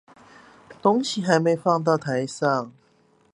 [0.81, 2.71] 東西還沒放到台上